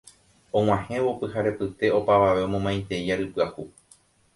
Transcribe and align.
og̃uahẽvo 0.61 1.11
pyharepyte 1.19 1.85
opavave 1.99 2.41
omomaitei 2.47 3.11
ary 3.13 3.25
pyahu 3.33 3.63